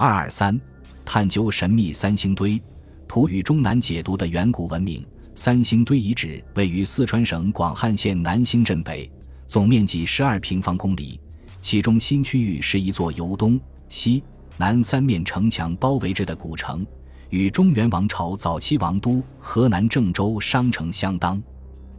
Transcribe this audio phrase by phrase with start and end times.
[0.00, 0.56] 二二三，
[1.04, 2.62] 探究神秘三星堆，
[3.08, 5.04] 图与中南解读的远古文明。
[5.34, 9.10] 三星堆遗址位于四川省广汉县南兴镇北，
[9.48, 11.20] 总面积十二平方公里，
[11.60, 14.22] 其中新区域是一座由东西
[14.56, 16.86] 南三面城墙包围着的古城，
[17.30, 21.42] 与中原王朝早期王都河南郑州商城相当。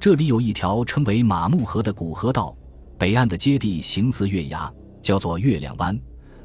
[0.00, 2.56] 这里有一条称为马木河的古河道，
[2.98, 4.68] 北岸的阶地形似月牙，
[5.00, 5.96] 叫做月亮湾；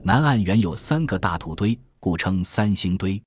[0.02, 3.22] 南岸原有三个大土堆，故称三星堆。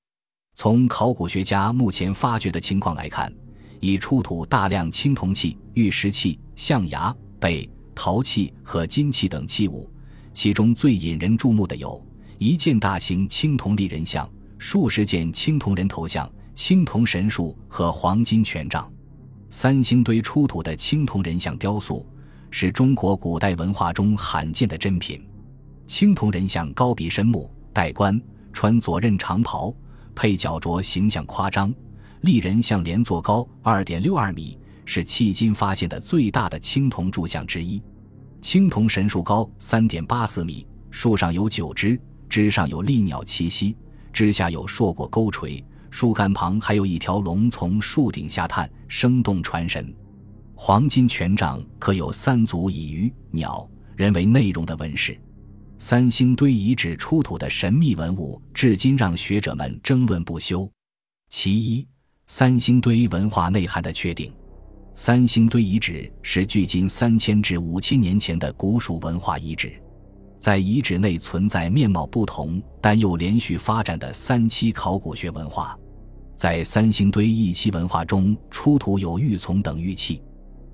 [0.55, 3.31] 从考古学家目前发掘的情况来看，
[3.79, 9.87] 已出土大量青铜器、玉石器、象牙、贝、陶器和金器等器物，
[10.33, 12.03] 其中最引人注目的有
[12.39, 14.27] 一件大型青铜立人像、
[14.57, 18.91] 数十件青铜人头像、青铜神树和黄金权杖。
[19.49, 22.03] 三星堆出土的青铜人像雕塑，
[22.49, 25.23] 是中国古代文化中罕见的珍品。
[25.85, 28.19] 青铜人像高鼻深目，戴冠，
[28.53, 29.73] 穿左衽长袍，
[30.15, 31.73] 配脚镯，形象夸张。
[32.21, 37.81] 立人像连座高二点六二米，是迄今发现的最大的青铜铸像之一。
[38.39, 43.75] 青铜神树高三点八四米，树上有九枝，枝上有利鸟栖息，
[44.13, 45.63] 枝下有硕果钩垂。
[45.91, 49.93] 树干旁还有一条龙从树顶下探，生动传神。
[50.55, 55.19] 黄金权杖刻有三足以鱼、鸟、人为内容的纹饰。
[55.85, 60.65] 三星堆遗址出土的神秘文物，至今让学者们争论不休。
[61.27, 61.85] 其一，
[62.25, 64.33] 三星堆文化内涵的确定。
[64.95, 69.73] 三星堆遗址是距今三千至五千年前的古蜀文化遗址。
[70.39, 75.77] 在遗址内存在面貌不同但又连续发展的三期考古学文化。
[76.33, 80.21] 在三星堆一期文化中出土有玉琮等玉器，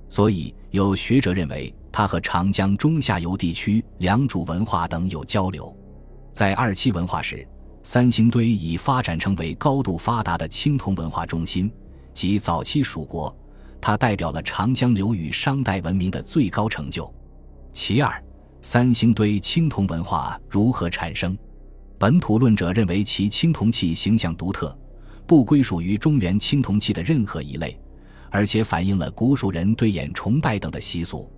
[0.07, 5.78] 所以有学者认为它和长江中下游地区良渚文化等有交流。
[6.31, 7.45] 在二期文化时，
[7.83, 11.70] 三星堆已发展成为高度发达的青铜文化中心
[12.14, 13.38] 及早期蜀国，
[13.81, 17.14] 它代表了长江流域商代文明的最高成就。
[17.73, 18.23] 其二，
[18.61, 21.37] 三星堆青铜文化如何产生？
[21.98, 24.73] 本土论者认为其青铜器形象独特。
[25.27, 27.77] 不归属于中原青铜器的任何一类，
[28.31, 31.30] 而且反映了古蜀人对眼崇拜等的习俗。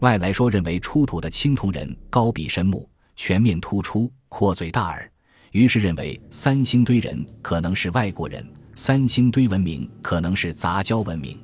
[0.00, 5.10] 外来说认为出土的青铜人高鼻深目、全面突出、阔嘴大耳，
[5.52, 11.38] 于是认为三星堆人可能是外国人，三星堆文明可能是杂交文明。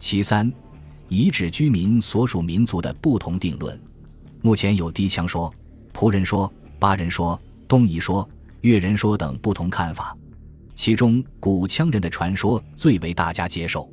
[0.00, 0.52] 其三，
[1.08, 3.80] 遗址居民所属民族的不同定论，
[4.42, 5.54] 目前有低羌说、
[5.92, 8.28] 仆人说、巴人说、东夷说、
[8.62, 10.16] 越人说等不同看法。
[10.74, 13.88] 其中，古羌人的传说最为大家接受。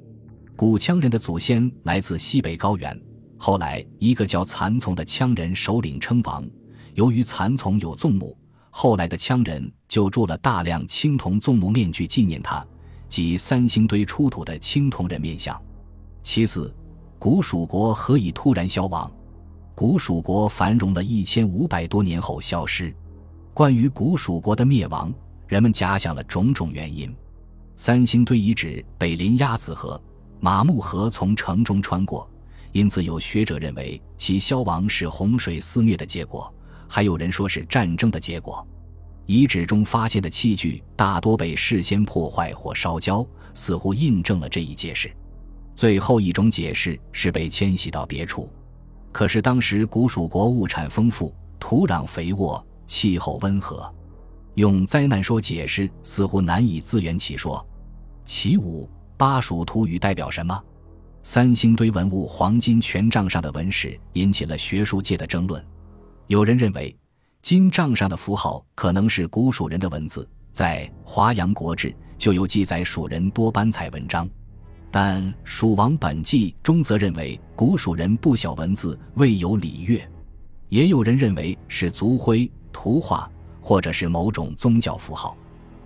[0.55, 2.99] 古羌人的祖先来自西北高原，
[3.43, 6.47] 后来一个叫蚕丛的羌人首领称王。
[6.93, 8.37] 由于蚕丛有纵目，
[8.69, 12.63] 后来的羌人就铸了大量青铜纵目面具纪念他，
[13.09, 15.59] 即三星堆出土的青铜人面像。
[16.21, 16.71] 其次，
[17.17, 19.11] 古蜀国何以突然消亡？
[19.73, 22.95] 古蜀国繁荣了一千五百多年后消失。
[23.55, 25.11] 关于古蜀国的灭亡。
[25.47, 27.11] 人们假想了种种原因。
[27.75, 29.99] 三星堆遗址北临鸭子河，
[30.39, 32.29] 马木河从城中穿过，
[32.71, 36.53] 因此有学者认为其消亡是洪水肆虐的结果，
[36.87, 38.65] 还有人说是战争的结果。
[39.25, 45.11] 遗址中发现的器具大多被事先破坏或烧焦，似乎印证了这一解释。
[45.73, 48.49] 最后一种解释是被迁徙到别处，
[49.11, 53.93] 可是当时古蜀国物产丰富，土壤肥沃，气候温和。
[54.55, 57.65] 用灾难说解释似乎难以自圆其说。
[58.25, 60.61] 其五，巴蜀土语代表什么？
[61.23, 65.63] 三星堆文物黄金权杖上的纹饰引起了学术界的争论。
[66.27, 66.95] 有人认为，
[67.41, 74.29] 金杖上的符号可能是古蜀人的文字，在《华阳国志》就有记载蜀人多班彩文章。
[74.89, 80.01] 但《蜀王本纪》中则认为古蜀人不晓文字，未有礼乐。
[80.69, 83.29] 也有人认为是族徽、图画。
[83.63, 85.37] 或者是某种宗教符号。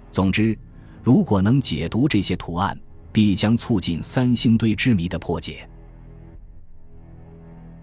[0.10, 0.58] 总之，
[1.04, 2.80] 如果能解读这些图案，
[3.16, 5.66] 必将促进三星堆之谜的破解。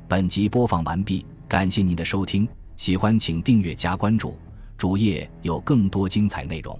[0.06, 2.46] 本集播放完毕，感谢您的收听，
[2.76, 4.37] 喜欢请订阅加关注，
[4.76, 6.79] 主页有更多精彩内容。